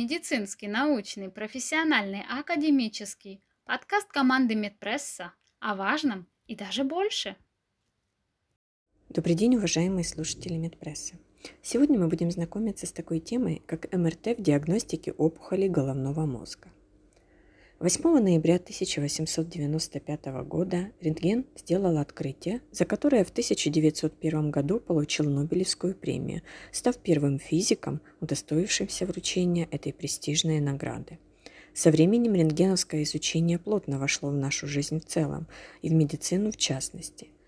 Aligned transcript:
Медицинский, 0.00 0.68
научный, 0.68 1.28
профессиональный, 1.28 2.22
академический. 2.30 3.42
Подкаст 3.64 4.06
команды 4.12 4.54
Медпресса 4.54 5.32
о 5.58 5.74
важном 5.74 6.28
и 6.46 6.54
даже 6.54 6.84
больше. 6.84 7.34
Добрый 9.08 9.34
день, 9.34 9.56
уважаемые 9.56 10.04
слушатели 10.04 10.56
Медпресса. 10.56 11.16
Сегодня 11.62 11.98
мы 11.98 12.06
будем 12.06 12.30
знакомиться 12.30 12.86
с 12.86 12.92
такой 12.92 13.18
темой, 13.18 13.60
как 13.66 13.92
МРТ 13.92 14.38
в 14.38 14.40
диагностике 14.40 15.10
опухолей 15.10 15.68
головного 15.68 16.26
мозга. 16.26 16.68
8 17.80 18.18
ноября 18.18 18.56
1895 18.56 20.24
года 20.48 20.90
Рентген 21.00 21.46
сделал 21.54 21.98
открытие, 21.98 22.60
за 22.72 22.84
которое 22.84 23.24
в 23.24 23.30
1901 23.30 24.50
году 24.50 24.80
получил 24.80 25.30
Нобелевскую 25.30 25.94
премию, 25.94 26.42
став 26.72 26.98
первым 26.98 27.38
физиком, 27.38 28.00
удостоившимся 28.20 29.06
вручения 29.06 29.68
этой 29.70 29.92
престижной 29.92 30.58
награды. 30.58 31.20
Со 31.72 31.92
временем 31.92 32.34
рентгеновское 32.34 33.04
изучение 33.04 33.60
плотно 33.60 34.00
вошло 34.00 34.30
в 34.30 34.34
нашу 34.34 34.66
жизнь 34.66 34.98
в 34.98 35.04
целом 35.04 35.46
и 35.80 35.88
в 35.88 35.92
медицину 35.92 36.50
в 36.50 36.56
частности– 36.56 37.28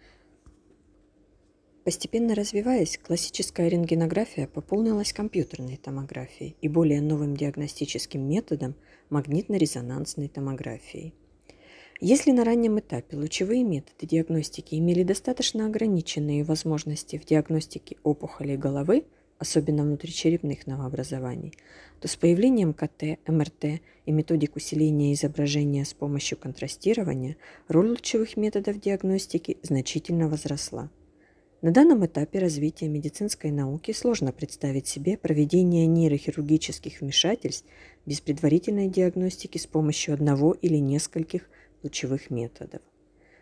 Постепенно 1.82 2.34
развиваясь, 2.34 2.98
классическая 2.98 3.66
рентгенография 3.68 4.46
пополнилась 4.46 5.14
компьютерной 5.14 5.78
томографией 5.78 6.54
и 6.60 6.68
более 6.68 7.00
новым 7.00 7.34
диагностическим 7.34 8.20
методом– 8.20 8.76
магнитно-резонансной 9.10 10.28
томографией. 10.28 11.14
Если 12.00 12.30
на 12.30 12.44
раннем 12.44 12.78
этапе 12.78 13.16
лучевые 13.16 13.62
методы 13.62 14.06
диагностики 14.06 14.74
имели 14.76 15.02
достаточно 15.02 15.66
ограниченные 15.66 16.44
возможности 16.44 17.18
в 17.18 17.26
диагностике 17.26 17.98
опухолей 18.02 18.56
головы, 18.56 19.04
особенно 19.38 19.82
внутричерепных 19.82 20.66
новообразований, 20.66 21.52
то 22.00 22.08
с 22.08 22.16
появлением 22.16 22.72
КТ, 22.72 23.18
МРТ 23.26 23.82
и 24.06 24.12
методик 24.12 24.56
усиления 24.56 25.12
изображения 25.12 25.84
с 25.84 25.92
помощью 25.92 26.38
контрастирования 26.38 27.36
роль 27.68 27.90
лучевых 27.90 28.36
методов 28.36 28.80
диагностики 28.80 29.58
значительно 29.62 30.28
возросла. 30.28 30.90
На 31.62 31.72
данном 31.72 32.06
этапе 32.06 32.38
развития 32.38 32.88
медицинской 32.88 33.50
науки 33.50 33.92
сложно 33.92 34.32
представить 34.32 34.86
себе 34.86 35.18
проведение 35.18 35.86
нейрохирургических 35.86 37.02
вмешательств 37.02 37.66
без 38.06 38.22
предварительной 38.22 38.88
диагностики 38.88 39.58
с 39.58 39.66
помощью 39.66 40.14
одного 40.14 40.52
или 40.52 40.78
нескольких 40.78 41.50
лучевых 41.82 42.30
методов. 42.30 42.80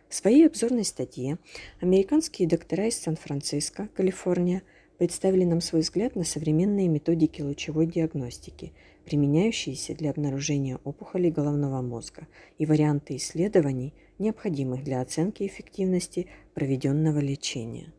В 0.09 0.17
своей 0.17 0.49
обзорной 0.49 0.85
статье 0.85 1.39
американские 1.81 2.49
доктора 2.49 2.89
из 2.89 2.97
Сан-Франциско, 2.97 3.89
Калифорния, 3.95 4.63
представили 4.97 5.45
нам 5.45 5.61
свой 5.61 5.83
взгляд 5.83 6.17
на 6.17 6.25
современные 6.25 6.89
методики 6.89 7.41
лучевой 7.41 7.87
диагностики, 7.87 8.73
применяющиеся 9.05 9.95
для 9.95 10.11
обнаружения 10.11 10.81
опухолей 10.83 11.31
головного 11.31 11.83
мозга 11.83 12.27
и 12.59 12.67
варианты 12.67 13.15
исследований, 13.15 13.95
необходимых 14.19 14.83
для 14.83 15.03
оценки 15.03 15.47
эффективности 15.47 16.27
проведенного 16.55 17.21
лечения. 17.21 17.93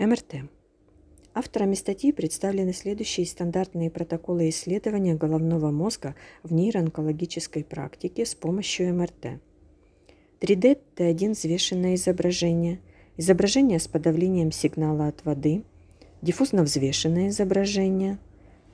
МРТ. 0.00 0.48
Авторами 1.34 1.74
статьи 1.74 2.10
представлены 2.10 2.72
следующие 2.72 3.26
стандартные 3.26 3.90
протоколы 3.90 4.48
исследования 4.48 5.14
головного 5.14 5.70
мозга 5.70 6.14
в 6.42 6.54
нейроонкологической 6.54 7.64
практике 7.64 8.24
с 8.24 8.34
помощью 8.34 8.94
МРТ. 8.94 9.42
3D 10.40 10.78
Т1 10.96 11.32
взвешенное 11.32 11.96
изображение, 11.96 12.80
изображение 13.18 13.78
с 13.78 13.88
подавлением 13.88 14.52
сигнала 14.52 15.06
от 15.08 15.22
воды, 15.26 15.64
диффузно 16.22 16.62
взвешенное 16.62 17.28
изображение– 17.28 18.18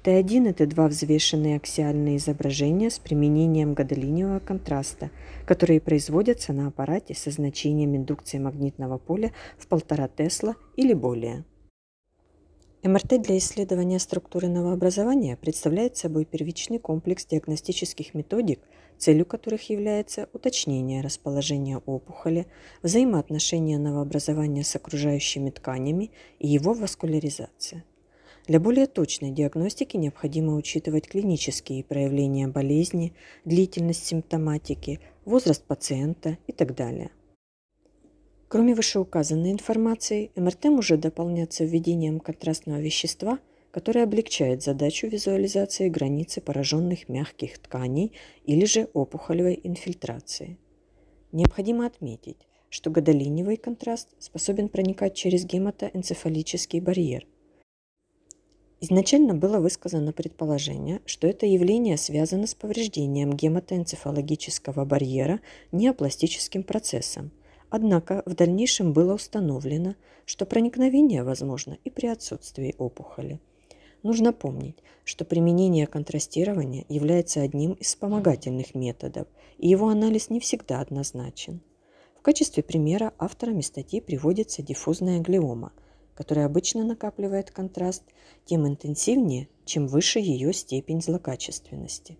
Т1 0.07 0.51
и 0.51 0.53
Т2 0.53 0.87
взвешенные 0.87 1.57
аксиальные 1.57 2.19
изображения 2.19 2.91
с 2.91 2.99
применением 3.01 3.75
гадолиниевого 3.75 4.39
контраста, 4.39 5.11
которые 5.45 5.81
производятся 5.81 6.53
на 6.53 6.69
аппарате 6.69 7.13
со 7.15 7.33
значением 7.33 7.97
индукции 7.97 8.39
магнитного 8.39 8.99
поля 8.99 9.33
в 9.59 9.67
1,5 9.69 10.11
Тесла 10.17 10.55
или 10.77 10.93
более. 10.93 11.45
МРТ 12.85 13.21
для 13.21 13.37
исследования 13.39 13.99
структуры 13.99 14.47
новообразования 14.47 15.37
представляет 15.37 15.97
собой 15.97 16.25
первичный 16.25 16.79
комплекс 16.79 17.27
диагностических 17.27 18.15
методик, 18.15 18.61
целью 18.99 19.27
которых 19.27 19.71
является 19.71 20.29
уточнение 20.33 21.03
расположения 21.03 21.79
опухоли, 21.79 22.47
взаимоотношения 22.85 23.77
новообразования 23.77 24.63
с 24.63 24.77
окружающими 24.77 25.51
тканями 25.51 26.13
и 26.39 26.47
его 26.47 26.75
васкуляризация. 26.75 27.83
Для 28.47 28.61
более 28.61 28.87
точной 28.87 29.33
диагностики 29.33 29.97
необходимо 29.97 30.55
учитывать 30.55 31.09
клинические 31.09 31.83
проявления 31.83 32.47
болезни, 32.47 33.13
длительность 33.45 34.07
симптоматики, 34.07 35.01
возраст 35.25 35.65
пациента 35.65 36.39
и 36.47 36.53
так 36.53 36.77
далее. 36.77 37.11
Кроме 38.47 38.77
вышеуказанной 38.77 39.51
информации, 39.51 40.31
МРТ 40.37 40.67
может 40.67 41.01
дополняться 41.01 41.65
введением 41.65 42.21
контрастного 42.21 42.79
вещества, 42.79 43.41
которое 43.73 44.05
облегчает 44.05 44.63
задачу 44.63 45.09
визуализации 45.09 45.89
границы 45.89 46.41
пораженных 46.41 47.09
мягких 47.09 47.59
тканей 47.59 48.13
или 48.45 48.65
же 48.65 48.89
опухолевой 48.93 49.59
инфильтрации. 49.65 50.57
Необходимо 51.33 51.85
отметить, 51.85 52.39
что 52.71 52.91
гадолиниевый 52.91 53.57
контраст 53.57 54.11
способен 54.21 54.69
проникать 54.69 55.17
через 55.17 55.45
гематоэнцефалический 55.45 56.79
барьер– 56.79 57.27
Изначально 58.89 59.35
было 59.35 59.59
высказано 59.59 60.13
предположение, 60.13 61.01
что 61.07 61.27
это 61.27 61.45
явление 61.45 61.97
связано 61.97 62.47
с 62.47 62.55
повреждением 62.55 63.33
гематоэнцефалогического 63.33 64.85
барьера 64.85 65.41
неопластическим 65.73 66.63
процессом. 66.63 67.33
Однако 67.69 68.23
в 68.27 68.37
дальнейшем 68.37 68.93
было 68.93 69.15
установлено, 69.15 69.97
что 70.25 70.47
проникновение 70.47 71.25
возможно 71.25 71.79
и 71.83 71.91
при 71.91 72.07
отсутствии 72.07 72.77
опухоли. 72.79 73.41
Нужно 74.05 74.33
помнить, 74.33 74.77
что 75.03 75.25
применение 75.25 75.89
контрастирования 75.89 76.85
является 76.89 77.43
одним 77.43 77.73
из 77.73 77.89
вспомогательных 77.89 78.77
методов, 78.77 79.27
и 79.59 79.67
его 79.67 79.89
анализ 79.89 80.31
не 80.31 80.39
всегда 80.39 80.81
однозначен. 80.81 81.61
В 82.17 82.23
качестве 82.23 82.63
примера 82.63 83.13
авторами 83.19 83.63
статьи 83.63 84.01
приводится 84.01 84.63
диффузная 84.63 85.19
глиома– 85.19 85.73
которая 86.17 86.47
обычно 86.47 86.83
накапливает 86.85 87.51
контраст, 87.51 88.03
тем 88.45 88.67
интенсивнее, 88.67 89.49
чем 89.65 89.87
выше 89.87 90.19
ее 90.19 90.53
степень 90.53 91.03
злокачественности. 91.03 92.19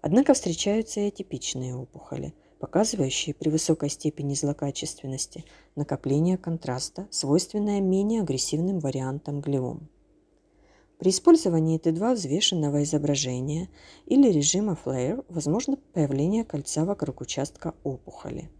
Однако 0.00 0.34
встречаются 0.34 1.00
и 1.00 1.08
атипичные 1.08 1.74
опухоли, 1.74 2.34
показывающие 2.60 3.34
при 3.34 3.48
высокой 3.48 3.88
степени 3.88 4.34
злокачественности 4.34 5.44
накопление 5.74 6.36
контраста, 6.36 7.08
свойственное 7.10 7.80
менее 7.80 8.22
агрессивным 8.22 8.78
вариантам 8.78 9.40
глиом. 9.40 9.88
При 10.98 11.10
использовании 11.10 11.78
Т2 11.78 12.14
взвешенного 12.14 12.82
изображения 12.82 13.68
или 14.06 14.30
режима 14.30 14.74
флэйр 14.74 15.24
возможно 15.28 15.76
появление 15.92 16.44
кольца 16.44 16.84
вокруг 16.84 17.20
участка 17.20 17.74
опухоли. 17.84 18.50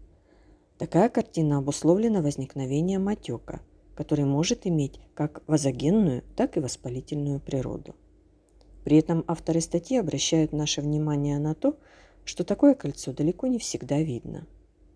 Такая 0.77 1.09
картина 1.09 1.57
обусловлена 1.57 2.21
возникновением 2.21 3.09
отека, 3.09 3.59
который 3.99 4.23
может 4.23 4.65
иметь 4.65 4.97
как 5.13 5.43
вазогенную, 5.45 6.23
так 6.37 6.55
и 6.55 6.61
воспалительную 6.61 7.41
природу. 7.41 7.95
При 8.85 8.95
этом 8.95 9.25
авторы 9.27 9.59
статьи 9.59 9.97
обращают 9.97 10.53
наше 10.53 10.79
внимание 10.79 11.37
на 11.37 11.53
то, 11.53 11.77
что 12.23 12.45
такое 12.45 12.75
кольцо 12.75 13.11
далеко 13.11 13.47
не 13.47 13.59
всегда 13.59 13.99
видно. 13.99 14.47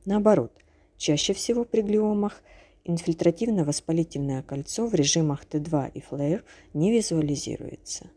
Наоборот, 0.06 0.54
чаще 0.96 1.34
всего 1.34 1.66
при 1.66 1.82
глиомах 1.82 2.42
инфильтративно-воспалительное 2.86 4.42
кольцо 4.42 4.88
в 4.88 4.94
режимах 4.94 5.44
Т2 5.52 5.92
и 5.96 6.00
флэйр 6.00 6.46
не 6.74 6.94
визуализируется. 6.94 8.10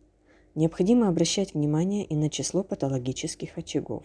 Необходимо 0.55 1.09
обращать 1.09 1.55
внимание 1.55 2.05
и 2.05 2.15
на 2.15 2.31
число 2.31 2.63
патологических 2.63 3.59
очагов. 3.59 4.05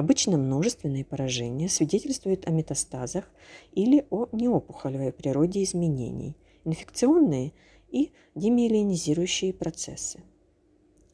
Обычно 0.00 0.38
множественные 0.38 1.04
поражения 1.04 1.68
свидетельствуют 1.68 2.48
о 2.48 2.52
метастазах 2.52 3.30
или 3.72 4.06
о 4.08 4.28
неопухолевой 4.32 5.12
природе 5.12 5.62
изменений, 5.62 6.38
инфекционные 6.64 7.52
и 7.90 8.10
демиелинизирующие 8.34 9.52
процессы. 9.52 10.22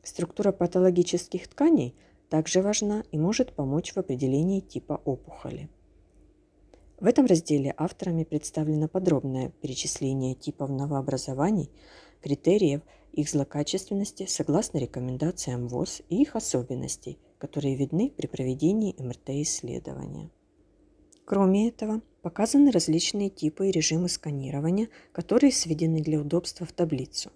Структура 0.04 0.52
патологических 0.52 1.48
тканей 1.48 1.96
также 2.28 2.62
важна 2.62 3.02
и 3.10 3.18
может 3.18 3.54
помочь 3.54 3.92
в 3.92 3.96
определении 3.96 4.60
типа 4.60 5.02
опухоли. 5.04 5.68
В 7.00 7.06
этом 7.06 7.26
разделе 7.26 7.74
авторами 7.76 8.22
представлено 8.22 8.86
подробное 8.86 9.50
перечисление 9.62 10.36
типов 10.36 10.70
новообразований, 10.70 11.72
критериев 12.22 12.82
их 13.12 13.28
злокачественности 13.28 14.26
согласно 14.26 14.78
рекомендациям 14.78 15.66
ВОЗ 15.66 16.02
и 16.08 16.22
их 16.22 16.36
особенностей, 16.36 17.18
которые 17.38 17.76
видны 17.76 18.12
при 18.16 18.26
проведении 18.26 18.94
МРТ-исследования. 18.98 20.30
Кроме 21.24 21.68
этого, 21.68 22.02
показаны 22.22 22.70
различные 22.70 23.30
типы 23.30 23.68
и 23.68 23.72
режимы 23.72 24.08
сканирования, 24.08 24.88
которые 25.12 25.52
сведены 25.52 26.00
для 26.00 26.20
удобства 26.20 26.64
в 26.66 26.72
таблицу. 26.72 27.30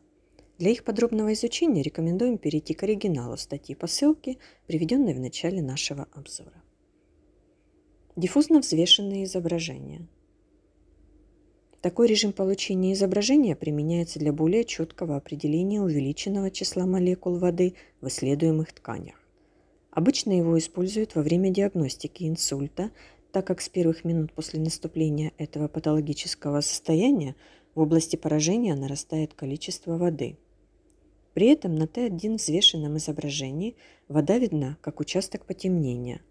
Для 0.59 0.71
их 0.71 0.85
подробного 0.85 1.33
изучения 1.33 1.83
рекомендуем 1.83 2.39
перейти 2.39 2.75
к 2.75 2.83
оригиналу 2.83 3.37
статьи 3.37 3.75
по 3.75 3.87
ссылке, 3.87 4.37
приведенной 4.67 5.15
в 5.15 5.21
начале 5.21 5.63
нашего 5.63 6.07
обзора. 6.13 6.63
Диффузно 8.15 8.61
взвешенные 8.61 9.25
изображения. 9.25 10.07
Такой 11.81 12.09
режим 12.09 12.33
получения 12.33 12.93
изображения 12.93 13.57
применяется 13.57 14.19
для 14.19 14.33
более 14.33 14.65
четкого 14.65 15.17
определения 15.17 15.81
увеличенного 15.81 16.51
числа 16.51 16.85
молекул 16.85 17.39
воды 17.39 17.75
в 18.03 18.09
исследуемых 18.09 18.73
тканях. 18.73 19.20
Обычно 19.91 20.33
его 20.33 20.57
используют 20.57 21.15
во 21.15 21.23
время 21.23 21.51
диагностики 21.51 22.25
инсульта, 22.25 22.91
так 23.33 23.47
как 23.47 23.61
с 23.61 23.69
первых 23.69 24.05
минут 24.05 24.33
после 24.33 24.61
наступления 24.61 25.33
этого 25.37 25.69
патологического 25.69 26.61
состояния 26.61 27.35
в 27.75 27.81
области 27.81 28.17
поражения 28.17 28.75
нарастает 28.75 29.35
количество 29.35 29.97
воды. 29.97 30.37
При 31.35 31.49
этом 31.49 31.77
на 31.77 31.85
Т1 31.85 32.37
взвешенном 32.37 32.97
изображении 32.99 33.77
вода 34.09 34.39
видна 34.39 34.79
как 34.81 35.01
участок 35.01 35.45
потемнения, 35.45 36.23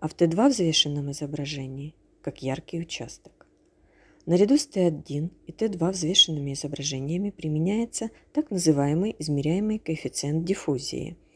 а 0.00 0.08
в 0.08 0.14
Т2 0.14 0.48
взвешенном 0.48 1.10
изображении 1.10 1.94
как 2.22 2.42
яркий 2.42 2.80
участок. 2.80 3.46
Наряду 4.26 4.56
с 4.56 4.68
Т1 4.68 5.30
и 5.46 5.52
Т2 5.52 5.90
взвешенными 5.92 6.52
изображениями 6.52 7.30
применяется 7.30 8.10
так 8.32 8.50
называемый 8.50 9.16
измеряемый 9.18 9.78
коэффициент 9.78 10.44
диффузии– 10.44 11.16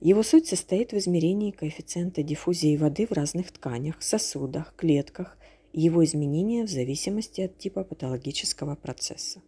его 0.00 0.22
суть 0.22 0.46
состоит 0.46 0.92
в 0.92 0.98
измерении 0.98 1.50
коэффициента 1.50 2.22
диффузии 2.22 2.76
воды 2.76 3.06
в 3.06 3.12
разных 3.12 3.52
тканях, 3.52 4.02
сосудах, 4.02 4.74
клетках 4.76 5.36
и 5.72 5.82
его 5.82 6.02
изменения 6.04 6.64
в 6.64 6.70
зависимости 6.70 7.42
от 7.42 7.58
типа 7.58 7.84
патологического 7.84 8.76
процесса. 8.76 9.42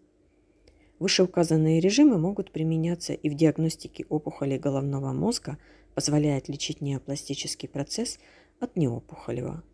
Вышеуказанные 0.99 1.81
режимы 1.81 2.19
могут 2.19 2.53
применяться 2.53 3.15
и 3.15 3.29
в 3.31 3.35
диагностике 3.35 4.05
опухолей 4.09 4.59
головного 4.59 5.13
мозга, 5.13 5.59
позволяя 5.95 6.39
отличить 6.39 6.81
неопластический 6.81 7.69
процесс 7.69 8.19
от 8.61 8.77
неопухолевого. 8.77 9.65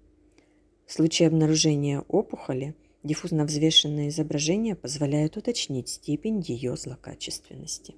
В 0.86 0.92
случае 0.92 1.28
обнаружения 1.28 2.00
опухоли 2.08 2.74
диффузно 3.02 3.44
взвешенные 3.44 4.08
изображения 4.08 4.74
позволяют 4.74 5.36
уточнить 5.36 5.88
степень 5.88 6.40
ее 6.40 6.76
злокачественности. 6.76 7.94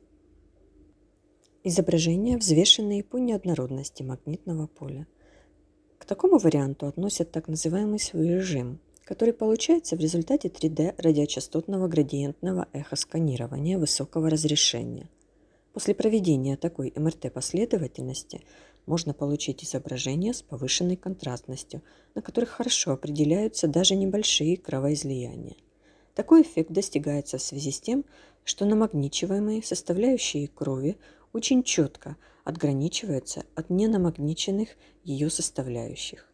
Изображения, 1.62 2.38
взвешенные 2.38 3.04
по 3.04 3.18
неоднородности 3.18 4.02
магнитного 4.02 4.66
поля. 4.66 5.06
К 5.98 6.06
такому 6.06 6.38
варианту 6.38 6.86
относят 6.86 7.32
так 7.32 7.48
называемый 7.48 8.00
свой 8.00 8.28
режим, 8.28 8.80
который 9.04 9.34
получается 9.34 9.94
в 9.94 10.00
результате 10.00 10.48
3D 10.48 10.94
радиочастотного 10.96 11.86
градиентного 11.86 12.66
эхосканирования 12.72 13.78
высокого 13.78 14.30
разрешения. 14.30 15.10
После 15.74 15.94
проведения 15.94 16.56
такой 16.56 16.94
МРТ-последовательности 16.96 18.40
можно 18.86 19.12
получить 19.12 19.62
изображения 19.62 20.32
с 20.32 20.40
повышенной 20.40 20.96
контрастностью, 20.96 21.82
на 22.14 22.22
которых 22.22 22.48
хорошо 22.48 22.92
определяются 22.92 23.68
даже 23.68 23.96
небольшие 23.96 24.56
кровоизлияния. 24.56 25.56
Такой 26.14 26.40
эффект 26.40 26.70
достигается 26.70 27.36
в 27.36 27.42
связи 27.42 27.70
с 27.70 27.82
тем, 27.82 28.06
что 28.44 28.64
намагничиваемые 28.64 29.62
составляющие 29.62 30.48
крови 30.48 30.96
очень 31.32 31.62
четко 31.62 32.16
отграничивается 32.44 33.44
от 33.54 33.70
ненамагниченных 33.70 34.70
ее 35.04 35.30
составляющих. 35.30 36.26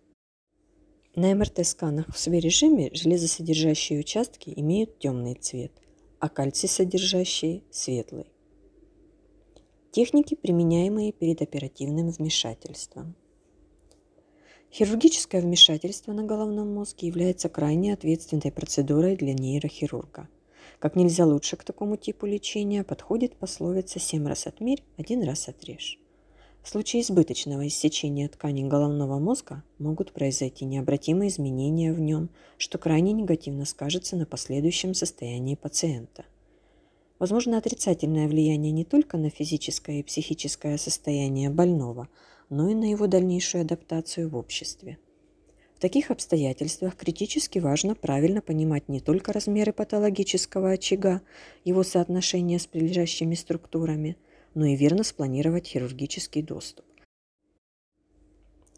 На 1.15 1.35
МРТ-сканах 1.35 2.09
в 2.09 2.19
СВ-режиме 2.19 2.91
железосодержащие 2.93 4.01
участки 4.01 4.53
имеют 4.55 4.99
темный 4.99 5.35
цвет, 5.35 5.73
а 6.19 6.29
кальций-содержащие– 6.29 7.63
светлый. 7.71 8.27
Техники, 9.93 10.35
применяемые 10.35 11.13
перед 11.13 11.41
оперативным 11.41 12.11
вмешательством. 12.11 13.15
Хирургическое 14.71 15.41
вмешательство 15.41 16.13
на 16.13 16.23
головном 16.23 16.75
мозге 16.75 17.07
является 17.07 17.49
крайне 17.49 17.95
ответственной 17.95 18.53
процедурой 18.53 19.17
для 19.17 19.33
нейрохирурга– 19.33 20.29
как 20.79 20.97
нельзя 20.97 21.27
лучше 21.27 21.57
к 21.57 21.65
такому 21.65 21.97
типу 21.97 22.27
лечения 22.27 22.85
подходит 22.85 23.37
пословица 23.37 23.99
«семь 23.99 24.27
раз 24.27 24.47
отмерь, 24.47 24.83
один 24.97 25.23
раз 25.23 25.49
отрежь». 25.49 25.99
В 26.67 26.69
случае 26.69 27.03
избыточного 27.03 27.69
иссечения 27.69 28.29
тканей 28.29 28.65
головного 28.65 29.21
мозга 29.21 29.63
могут 29.79 30.11
произойти 30.11 30.65
необратимые 30.65 31.31
изменения 31.31 31.93
в 31.93 32.01
нем, 32.01 32.29
что 32.59 32.77
крайне 32.77 33.13
негативно 33.13 33.65
скажется 33.65 34.17
на 34.17 34.27
последующем 34.27 34.93
состоянии 34.93 35.55
пациента. 35.55 36.25
Возможно 37.21 37.57
отрицательное 37.57 38.27
влияние 38.27 38.73
не 38.73 38.85
только 38.85 39.17
на 39.17 39.31
физическое 39.31 40.01
и 40.01 40.03
психическое 40.03 40.77
состояние 40.77 41.51
больного, 41.51 42.09
но 42.51 42.69
и 42.69 42.75
на 42.75 42.91
его 42.91 43.07
дальнейшую 43.07 43.63
адаптацию 43.63 44.29
в 44.29 44.37
обществе. 44.37 44.99
В 45.77 45.79
таких 45.79 46.11
обстоятельствах 46.11 46.97
критически 46.97 47.59
важно 47.59 47.95
правильно 47.95 48.41
понимать 48.41 48.89
не 48.89 48.99
только 48.99 49.35
размеры 49.35 49.75
патологического 49.75 50.71
очага, 50.71 51.21
его 51.65 51.83
соотношение 51.83 52.59
с 52.59 52.67
прилежащими 52.67 53.35
структурами, 53.35 54.17
но 54.55 54.65
и 54.65 54.75
верно 54.75 55.05
спланировать 55.05 55.67
хирургический 55.67 56.41
доступ. 56.41 56.87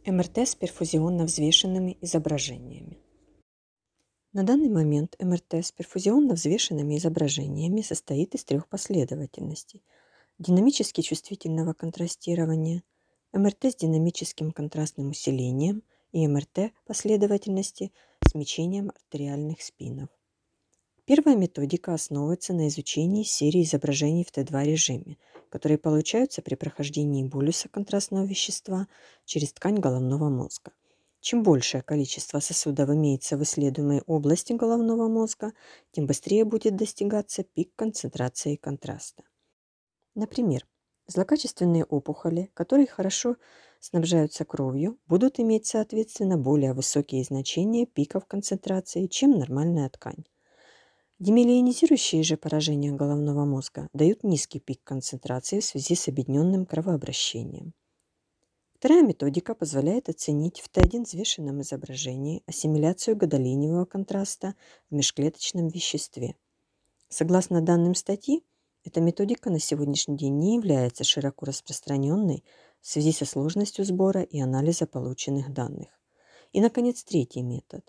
МРТ 0.06 0.38
с 0.38 0.56
перфузионно 0.56 1.26
взвешенными 1.26 1.96
изображениями. 2.00 2.98
На 4.32 4.42
данный 4.42 4.68
момент 4.68 5.14
МРТ 5.20 5.54
с 5.54 5.70
перфузионно 5.70 6.34
взвешенными 6.34 6.98
изображениями 6.98 7.82
состоит 7.82 8.34
из 8.34 8.42
трех 8.42 8.66
последовательностей. 8.66 9.84
Динамически 10.40 11.02
чувствительного 11.02 11.74
контрастирования, 11.74 12.82
МРТ 13.32 13.66
с 13.66 13.76
динамическим 13.76 14.50
контрастным 14.50 15.10
усилением– 15.10 15.84
и 16.12 16.26
МРТ 16.26 16.72
последовательности 16.86 17.92
с 18.26 18.34
мечением 18.34 18.90
артериальных 18.90 19.62
спинов. 19.62 20.08
Первая 21.04 21.36
методика 21.36 21.94
основывается 21.94 22.52
на 22.52 22.68
изучении 22.68 23.22
серии 23.22 23.62
изображений 23.62 24.24
в 24.24 24.30
Т2 24.30 24.64
режиме, 24.64 25.16
которые 25.48 25.78
получаются 25.78 26.42
при 26.42 26.54
прохождении 26.54 27.24
болюса 27.24 27.68
контрастного 27.68 28.26
вещества 28.26 28.86
через 29.24 29.52
ткань 29.54 29.78
головного 29.78 30.28
мозга. 30.28 30.72
Чем 31.20 31.42
большее 31.42 31.82
количество 31.82 32.38
сосудов 32.40 32.90
имеется 32.90 33.36
в 33.36 33.42
исследуемой 33.42 34.02
области 34.06 34.52
головного 34.52 35.08
мозга, 35.08 35.52
тем 35.92 36.06
быстрее 36.06 36.44
будет 36.44 36.76
достигаться 36.76 37.42
пик 37.42 37.74
концентрации 37.74 38.56
контраста. 38.56 39.24
Например, 40.14 40.66
злокачественные 41.06 41.84
опухоли, 41.84 42.50
которые 42.54 42.86
хорошо 42.86 43.36
снабжаются 43.80 44.44
кровью, 44.44 44.98
будут 45.06 45.40
иметь, 45.40 45.66
соответственно, 45.66 46.36
более 46.38 46.72
высокие 46.72 47.24
значения 47.24 47.86
пиков 47.86 48.26
концентрации, 48.26 49.06
чем 49.06 49.38
нормальная 49.38 49.88
ткань. 49.88 50.24
Демиелинизирующие 51.18 52.22
же 52.22 52.36
поражения 52.36 52.92
головного 52.92 53.44
мозга 53.44 53.88
дают 53.92 54.22
низкий 54.22 54.60
пик 54.60 54.84
концентрации 54.84 55.58
в 55.58 55.64
связи 55.64 55.96
с 55.96 56.06
объединенным 56.06 56.64
кровообращением. 56.64 57.74
Вторая 58.78 59.02
методика 59.02 59.56
позволяет 59.56 60.08
оценить 60.08 60.60
в 60.60 60.70
Т1 60.70 61.02
взвешенном 61.02 61.62
изображении 61.62 62.44
ассимиляцию 62.46 63.16
гадолиниевого 63.16 63.84
контраста 63.84 64.54
в 64.88 64.94
межклеточном 64.94 65.66
веществе. 65.66 66.36
Согласно 67.08 67.60
данным 67.60 67.96
статьи, 67.96 68.44
эта 68.84 69.00
методика 69.00 69.50
на 69.50 69.58
сегодняшний 69.58 70.16
день 70.16 70.38
не 70.38 70.54
является 70.54 71.02
широко 71.02 71.46
распространенной, 71.46 72.44
в 72.88 72.90
связи 72.90 73.12
со 73.12 73.26
сложностью 73.26 73.84
сбора 73.84 74.22
и 74.22 74.40
анализа 74.40 74.86
полученных 74.86 75.52
данных. 75.52 75.90
И, 76.52 76.60
наконец, 76.62 77.04
третий 77.04 77.42
метод, 77.42 77.84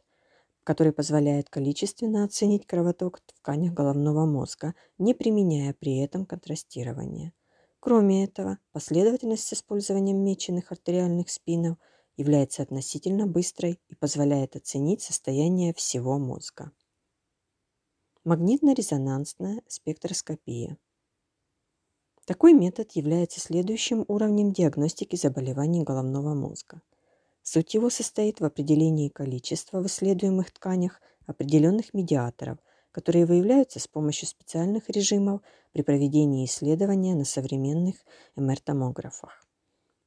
который 0.65 0.91
позволяет 0.91 1.49
количественно 1.49 2.25
оценить 2.25 2.67
кровоток 2.67 3.19
в 3.19 3.21
тканях 3.31 3.73
головного 3.73 4.25
мозга, 4.25 4.75
не 4.97 5.13
применяя 5.13 5.73
при 5.73 5.99
этом 5.99 6.25
контрастирование. 6.25 7.31
Кроме 7.79 8.25
этого, 8.25 8.57
последовательность 8.73 9.47
с 9.47 9.53
использованием 9.53 10.17
меченых 10.17 10.73
артериальных 10.73 11.29
спинов 11.29 11.77
является 12.17 12.61
относительно 12.61 13.25
быстрой 13.25 13.79
и 13.87 13.95
позволяет 13.95 14.57
оценить 14.57 15.01
состояние 15.01 15.73
всего 15.73 16.19
мозга. 16.19 16.73
Магнитно-резонансная 18.25 19.61
спектроскопия– 19.65 20.77
такой 22.29 22.53
метод 22.53 22.91
является 22.91 23.39
следующим 23.39 24.05
уровнем 24.07 24.53
диагностики 24.53 25.15
заболеваний 25.15 25.81
головного 25.81 26.35
мозга. 26.35 26.83
Суть 27.41 27.73
его 27.73 27.89
состоит 27.89 28.39
в 28.39 28.45
определении 28.45 29.09
количества 29.09 29.81
в 29.81 29.87
исследуемых 29.87 30.51
тканях 30.51 31.01
определенных 31.25 31.91
медиаторов, 31.95 32.59
которые 32.91 33.25
выявляются 33.25 33.79
с 33.79 33.87
помощью 33.87 34.27
специальных 34.27 34.91
режимов 34.91 35.41
при 35.71 35.81
проведении 35.81 36.45
исследования 36.45 37.15
на 37.15 37.25
современных 37.25 37.95
МР-томографах. 38.35 39.47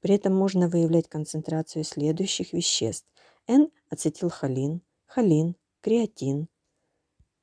При 0.00 0.14
этом 0.14 0.32
можно 0.32 0.68
выявлять 0.68 1.08
концентрацию 1.08 1.82
следующих 1.82 2.52
веществ– 2.52 3.12
N-ацетилхолин, 3.48 4.80
холин, 5.06 5.56
креатин, 5.80 6.46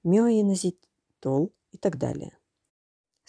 миоинозитол 0.05 1.51
и 1.73 1.77
так 1.77 1.97
далее. 1.97 2.38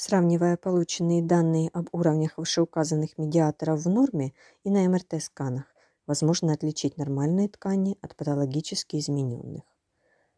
Сравнивая 0.02 0.56
полученные 0.56 1.22
данные 1.22 1.68
об 1.74 1.90
уровнях 1.92 2.38
вышеуказанных 2.38 3.18
медиаторов 3.18 3.84
в 3.84 3.90
норме 3.90 4.32
и 4.64 4.70
на 4.70 4.88
МРТ-сканах, 4.88 5.64
возможно 6.06 6.54
отличить 6.54 6.96
нормальные 6.96 7.50
ткани 7.50 7.98
от 8.00 8.16
патологически 8.16 8.96
измененных. 8.96 9.62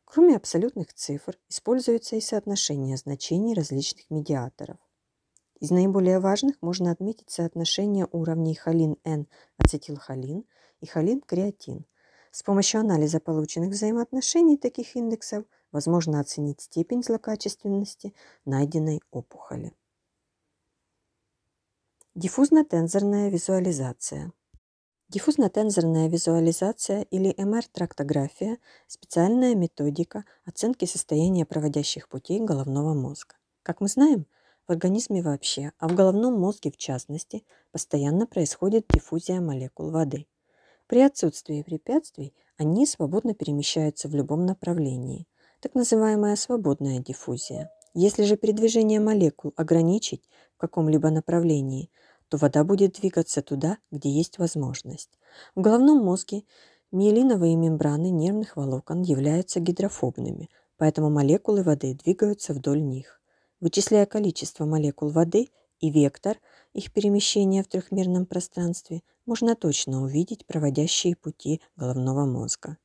Кроме 0.04 0.35
абсолютных 0.35 0.92
цифр, 0.92 1.38
используются 1.49 2.16
и 2.16 2.21
соотношения 2.21 2.97
значений 2.97 3.54
различных 3.54 4.11
медиаторов. 4.11 4.78
Из 5.61 5.71
наиболее 5.71 6.19
важных 6.19 6.61
можно 6.61 6.90
отметить 6.90 7.31
соотношение 7.31 8.09
уровней 8.11 8.57
холин-N 8.57 9.28
ацетилхолин 9.59 10.45
и 10.81 10.87
холин-креатин. 10.88 11.87
С 12.33 12.42
помощью 12.42 12.81
анализа 12.81 13.21
полученных 13.21 13.71
взаимоотношений 13.71 14.57
таких 14.57 14.97
индексов 14.97 15.45
возможно 15.73 16.21
оценить 16.21 16.61
степень 16.61 17.02
злокачественности 17.02 18.14
найденной 18.45 19.00
опухоли. 19.11 19.75
Диффузно-тензорная 22.14 23.31
визуализация. 23.31 24.33
Диффузно-тензорная 25.09 26.09
визуализация 26.09 27.02
или 27.11 27.35
МР-трактография– 27.38 28.59
специальная 28.87 29.55
методика 29.55 30.25
оценки 30.45 30.85
состояния 30.85 31.47
проводящих 31.47 32.09
путей 32.09 32.41
головного 32.41 32.95
мозга. 32.95 33.35
Как 33.62 33.81
мы 33.81 33.88
знаем, 33.88 34.26
в 34.67 34.73
организме 34.73 35.23
вообще, 35.23 35.73
а 35.79 35.88
в 35.88 35.95
головном 35.95 36.38
мозге 36.38 36.71
в 36.71 36.76
частности, 36.76 37.45
постоянно 37.73 38.26
происходит 38.26 38.87
диффузия 38.88 39.41
молекул 39.41 39.91
воды. 39.91 40.26
При 40.87 41.00
отсутствии 41.00 41.62
препятствий 41.62 42.35
они 42.57 42.87
свободно 42.87 43.35
перемещаются 43.35 44.09
в 44.09 44.14
любом 44.14 44.45
направлении 44.47 45.26
так 45.62 45.76
называемая 45.76 46.35
свободная 46.35 46.99
диффузия. 46.99 47.71
Если 47.95 48.25
же 48.25 48.37
передвижение 48.37 48.99
молекул 48.99 49.54
ограничить 49.57 50.28
в 50.57 50.59
каком-либо 50.59 51.11
направлении, 51.11 51.88
то 52.28 52.37
вода 52.37 52.64
будет 52.64 52.95
двигаться 52.95 53.42
туда, 53.42 53.78
где 53.92 54.11
есть 54.11 54.38
возможность. 54.38 55.11
В 55.54 55.61
головном 55.61 55.99
мозге 56.04 56.42
миелиновые 56.90 57.54
мембраны 57.54 58.11
нервных 58.11 58.57
волокон 58.57 59.02
являются 59.02 59.61
гидрофобными, 59.61 60.50
поэтому 60.78 61.11
молекулы 61.11 61.62
воды 61.62 61.95
двигаются 61.95 62.54
вдоль 62.54 62.83
них. 62.83 63.21
Вычисляя 63.61 64.07
количество 64.07 64.64
молекул 64.64 65.11
воды 65.11 65.50
и 65.78 65.90
вектор 65.90 66.38
их 66.73 66.92
перемещения 66.92 67.62
в 67.62 67.69
трехмерном 67.69 68.26
пространстве, 68.26 69.02
можно 69.26 69.54
точно 69.54 70.02
увидеть 70.02 70.45
проводящие 70.45 71.14
пути 71.14 71.61
головного 71.76 72.25
мозга. 72.25 72.78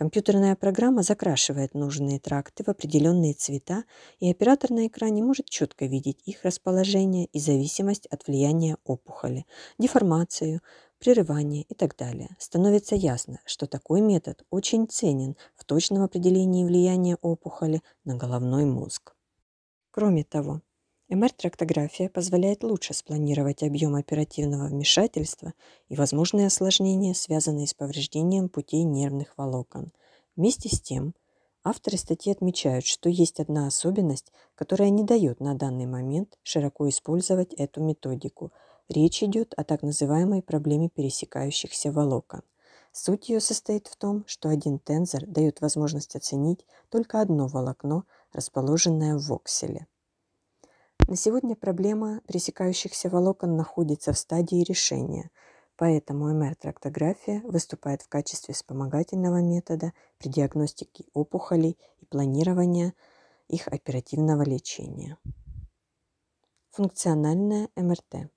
Компьютерная 0.00 0.56
программа 0.56 1.02
закрашивает 1.02 1.74
нужные 1.74 2.18
тракты 2.18 2.64
в 2.64 2.68
определенные 2.68 3.34
цвета, 3.34 3.84
и 4.18 4.30
оператор 4.30 4.70
на 4.70 4.86
экране 4.86 5.22
может 5.22 5.50
четко 5.50 5.84
видеть 5.84 6.22
их 6.24 6.42
расположение 6.42 7.26
и 7.26 7.38
зависимость 7.38 8.06
от 8.06 8.26
влияния 8.26 8.78
опухоли, 8.84 9.44
деформацию, 9.78 10.62
прерывание 11.00 11.64
и 11.64 11.74
так 11.74 11.98
далее. 11.98 12.34
Становится 12.38 12.94
ясно, 12.94 13.40
что 13.44 13.66
такой 13.66 14.00
метод 14.00 14.42
очень 14.48 14.88
ценен 14.88 15.36
в 15.54 15.66
точном 15.66 16.02
определении 16.02 16.64
влияния 16.64 17.18
опухоли 17.20 17.82
на 18.06 18.16
головной 18.16 18.64
мозг. 18.64 19.14
Кроме 19.90 20.24
того, 20.24 20.62
МР-трактография 21.10 22.08
позволяет 22.08 22.62
лучше 22.62 22.94
спланировать 22.94 23.64
объем 23.64 23.96
оперативного 23.96 24.68
вмешательства 24.68 25.54
и 25.88 25.96
возможные 25.96 26.46
осложнения, 26.46 27.14
связанные 27.14 27.66
с 27.66 27.74
повреждением 27.74 28.48
путей 28.48 28.84
нервных 28.84 29.36
волокон. 29.36 29.92
Вместе 30.36 30.68
с 30.68 30.80
тем, 30.80 31.16
авторы 31.64 31.96
статьи 31.96 32.30
отмечают, 32.30 32.86
что 32.86 33.08
есть 33.08 33.40
одна 33.40 33.66
особенность, 33.66 34.30
которая 34.54 34.90
не 34.90 35.02
дает 35.02 35.40
на 35.40 35.54
данный 35.54 35.86
момент 35.86 36.38
широко 36.44 36.88
использовать 36.88 37.54
эту 37.54 37.82
методику. 37.82 38.52
Речь 38.88 39.24
идет 39.24 39.52
о 39.56 39.64
так 39.64 39.82
называемой 39.82 40.42
проблеме 40.42 40.88
пересекающихся 40.88 41.90
волокон. 41.90 42.42
Суть 42.92 43.28
ее 43.28 43.40
состоит 43.40 43.88
в 43.88 43.96
том, 43.96 44.22
что 44.28 44.48
один 44.48 44.78
тензор 44.78 45.26
дает 45.26 45.60
возможность 45.60 46.14
оценить 46.14 46.64
только 46.88 47.20
одно 47.20 47.48
волокно, 47.48 48.04
расположенное 48.32 49.18
в 49.18 49.26
вокселе. 49.26 49.88
На 51.08 51.16
сегодня 51.16 51.56
проблема 51.56 52.20
пересекающихся 52.26 53.08
волокон 53.10 53.56
находится 53.56 54.12
в 54.12 54.18
стадии 54.18 54.62
решения, 54.62 55.30
поэтому 55.76 56.32
МР-трактография 56.32 57.40
выступает 57.44 58.02
в 58.02 58.08
качестве 58.08 58.54
вспомогательного 58.54 59.42
метода 59.42 59.92
при 60.18 60.28
диагностике 60.28 61.04
опухолей 61.12 61.78
и 62.00 62.06
планировании 62.06 62.94
их 63.48 63.66
оперативного 63.68 64.42
лечения. 64.42 65.18
Функциональная 66.70 67.68
МРТ. 67.74 68.30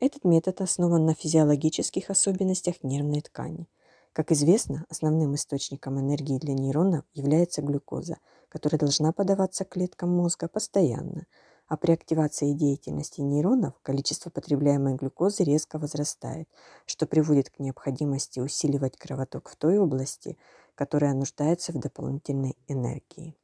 Этот 0.00 0.24
метод 0.24 0.60
основан 0.60 1.06
на 1.06 1.14
физиологических 1.14 2.10
особенностях 2.10 2.82
нервной 2.82 3.20
ткани. 3.20 3.68
Как 4.12 4.32
известно, 4.32 4.84
основным 4.88 5.36
источником 5.36 6.00
энергии 6.00 6.38
для 6.38 6.54
нейронов 6.54 7.04
является 7.14 7.62
глюкоза, 7.62 8.18
которая 8.48 8.80
должна 8.80 9.12
подаваться 9.12 9.64
клеткам 9.64 10.10
мозга 10.10 10.48
постоянно– 10.48 11.26
а 11.72 11.78
при 11.78 11.92
активации 11.92 12.52
деятельности 12.52 13.22
нейронов 13.22 13.72
количество 13.80 14.28
потребляемой 14.28 14.96
глюкозы 14.96 15.42
резко 15.42 15.78
возрастает, 15.78 16.46
что 16.84 17.06
приводит 17.06 17.48
к 17.48 17.60
необходимости 17.60 18.40
усиливать 18.40 18.98
кровоток 18.98 19.48
в 19.48 19.56
той 19.56 19.78
области, 19.78 20.36
которая 20.74 21.14
нуждается 21.14 21.72
в 21.72 21.78
дополнительной 21.80 22.58
энергии. 22.68 23.34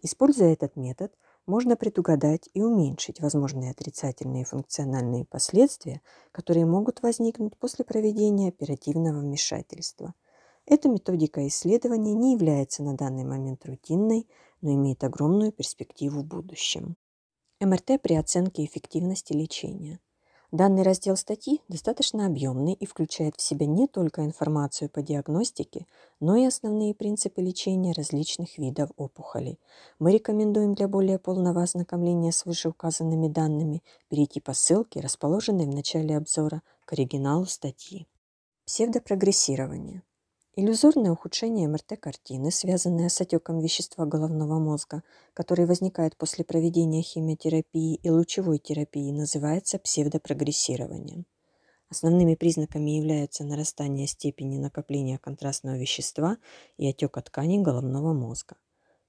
Используя 0.00 0.54
этот 0.54 0.76
метод, 0.76 1.12
можно 1.44 1.76
предугадать 1.76 2.48
и 2.54 2.62
уменьшить 2.62 3.20
возможные 3.20 3.72
отрицательные 3.72 4.46
функциональные 4.46 5.26
последствия, 5.26 6.00
которые 6.32 6.64
могут 6.64 7.02
возникнуть 7.02 7.54
после 7.58 7.84
проведения 7.84 8.48
оперативного 8.48 9.20
вмешательства. 9.20 10.14
Эта 10.64 10.88
методика 10.88 11.46
исследования 11.48 12.14
не 12.14 12.32
является 12.32 12.82
на 12.82 12.96
данный 12.96 13.24
момент 13.24 13.66
рутинной, 13.66 14.26
но 14.62 14.72
имеет 14.72 15.04
огромную 15.04 15.52
перспективу 15.52 16.22
в 16.22 16.24
будущем. 16.24 16.96
МРТ 17.64 18.02
при 18.02 18.14
оценке 18.14 18.64
эффективности 18.64 19.32
лечения. 19.32 20.00
Данный 20.52 20.82
раздел 20.82 21.16
статьи 21.16 21.62
достаточно 21.68 22.26
объемный 22.26 22.74
и 22.74 22.86
включает 22.86 23.34
в 23.36 23.42
себя 23.42 23.66
не 23.66 23.88
только 23.88 24.24
информацию 24.24 24.88
по 24.88 25.02
диагностике, 25.02 25.86
но 26.20 26.36
и 26.36 26.44
основные 26.44 26.94
принципы 26.94 27.42
лечения 27.42 27.92
различных 27.92 28.56
видов 28.56 28.90
опухолей. 28.96 29.58
Мы 29.98 30.12
рекомендуем 30.12 30.74
для 30.74 30.86
более 30.86 31.18
полного 31.18 31.62
ознакомления 31.62 32.30
с 32.30 32.46
вышеуказанными 32.46 33.26
данными 33.26 33.82
перейти 34.08 34.38
по 34.38 34.54
ссылке, 34.54 35.00
расположенной 35.00 35.66
в 35.66 35.74
начале 35.74 36.16
обзора, 36.16 36.62
к 36.84 36.92
оригиналу 36.92 37.46
статьи. 37.46 38.06
Псевдопрогрессирование. 38.64 40.02
Иллюзорное 40.56 41.10
ухудшение 41.10 41.66
МРТ-картины, 41.66 42.52
связанное 42.52 43.08
с 43.08 43.20
отеком 43.20 43.58
вещества 43.58 44.06
головного 44.06 44.60
мозга, 44.60 45.02
который 45.32 45.66
возникает 45.66 46.16
после 46.16 46.44
проведения 46.44 47.02
химиотерапии 47.02 47.96
и 47.96 48.08
лучевой 48.08 48.58
терапии, 48.58 49.10
называется 49.10 49.80
псевдопрогрессированием. 49.80 51.26
Основными 51.88 52.36
признаками 52.36 52.90
являются 52.90 53.42
нарастание 53.42 54.06
степени 54.06 54.58
накопления 54.58 55.18
контрастного 55.18 55.76
вещества 55.76 56.36
и 56.76 56.88
отека 56.88 57.20
тканей 57.20 57.58
головного 57.58 58.12
мозга. 58.12 58.54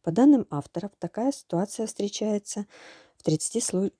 По 0.02 0.10
данным 0.10 0.48
авторов, 0.50 0.94
такая 0.98 1.32
ситуация 1.32 1.86
встречается 1.86 2.66
в 3.18 3.28
30% 3.28 3.92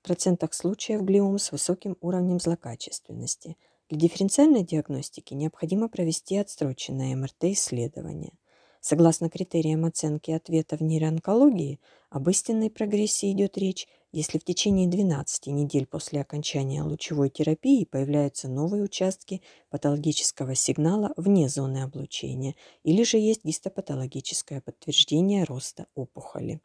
случаев 0.50 1.02
глиом 1.02 1.38
с 1.38 1.52
высоким 1.52 1.96
уровнем 2.00 2.40
злокачественности– 2.40 3.56
для 3.88 4.00
дифференциальной 4.00 4.64
диагностики 4.64 5.32
необходимо 5.34 5.88
провести 5.88 6.36
отсроченное 6.36 7.14
МРТ-исследование. 7.14 8.32
Согласно 8.80 9.30
критериям 9.30 9.84
оценки 9.84 10.30
ответа 10.32 10.76
в 10.76 10.80
нейроонкологии, 10.80 11.80
об 12.10 12.28
истинной 12.28 12.70
прогрессии 12.70 13.30
идет 13.32 13.56
речь, 13.58 13.86
если 14.12 14.38
в 14.38 14.44
течение 14.44 14.88
12 14.88 15.48
недель 15.48 15.86
после 15.86 16.20
окончания 16.20 16.82
лучевой 16.82 17.30
терапии 17.30 17.84
появляются 17.84 18.48
новые 18.48 18.82
участки 18.82 19.42
патологического 19.70 20.54
сигнала 20.54 21.12
вне 21.16 21.48
зоны 21.48 21.82
облучения 21.82 22.54
или 22.82 23.02
же 23.04 23.18
есть 23.18 23.44
гистопатологическое 23.44 24.60
подтверждение 24.60 25.44
роста 25.44 25.86
опухоли. 25.94 26.60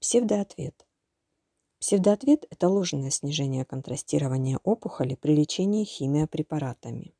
Псевдоответ. 0.00 0.83
Псевдоответ– 1.84 2.46
это 2.50 2.70
ложное 2.70 3.10
снижение 3.10 3.66
контрастирования 3.66 4.58
опухоли 4.64 5.16
при 5.16 5.36
лечении 5.36 5.84
химиопрепаратами. 5.84 7.14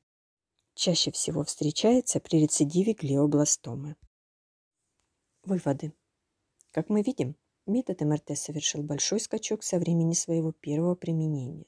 Чаще 0.72 1.10
всего 1.10 1.44
встречается 1.44 2.18
при 2.18 2.40
рецидиве 2.40 2.94
глиобластомы. 2.94 3.96
Выводы. 5.44 5.92
Как 6.70 6.88
мы 6.88 7.02
видим, 7.02 7.36
метод 7.66 8.00
МРТ 8.00 8.38
совершил 8.38 8.82
большой 8.82 9.20
скачок 9.20 9.62
со 9.62 9.78
времени 9.78 10.14
своего 10.14 10.52
первого 10.52 10.94
применения. 10.94 11.66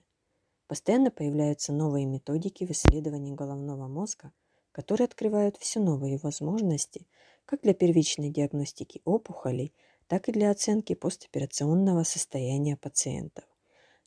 Постоянно 0.67 1.11
появляются 1.11 1.75
новые 1.75 2.07
методики 2.07 2.65
в 2.65 2.71
исследовании 2.71 3.35
головного 3.35 3.89
мозга, 3.89 4.33
которые 4.73 5.05
открывают 5.05 5.59
все 5.59 5.81
новые 5.81 6.17
возможности 6.17 7.07
как 7.45 7.61
для 7.61 7.75
первичной 7.75 8.31
диагностики 8.31 9.03
опухолей– 9.05 9.75
так 10.09 10.29
и 10.29 10.33
для 10.33 10.51
оценки 10.51 10.95
постоперационного 10.95 12.05
состояния 12.05 12.77
пациентов. 12.77 13.45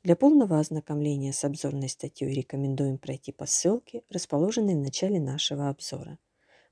Для 0.01 0.15
полного 0.15 0.59
ознакомления 0.59 1.33
с 1.33 1.43
обзорной 1.43 1.89
статьей 1.89 2.33
рекомендуем 2.33 2.97
пройти 2.97 3.33
по 3.33 3.45
ссылке, 3.45 4.03
расположенной 4.09 4.75
в 4.75 4.79
начале 4.79 5.19
нашего 5.19 5.67
обзора. 5.67 6.17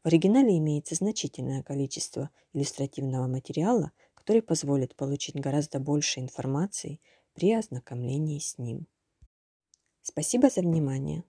В 0.03 0.07
оригинале 0.07 0.57
имеется 0.57 0.95
значительное 0.95 1.61
количество 1.61 2.29
иллюстративного 2.53 3.27
материала, 3.27 3.91
который 4.13 4.41
позволит 4.41 4.95
получить 4.95 5.35
гораздо 5.35 5.79
больше 5.79 6.21
информации 6.21 7.01
при 7.33 7.51
ознакомлении 7.51 8.39
с 8.39 8.57
ним. 8.57 8.87
Спасибо 10.01 10.49
за 10.49 10.61
внимание. 10.61 11.25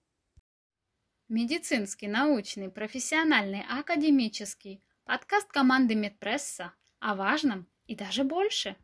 Медицинский, 1.28 2.06
научный, 2.06 2.70
профессиональный, 2.70 3.62
академический. 3.68 4.84
Подкаст 5.04 5.48
команды 5.48 5.96
Медпресса 5.96 6.72
о 7.00 7.16
важном 7.16 7.66
и 7.88 7.96
даже 7.96 8.24
больше. 8.24 8.76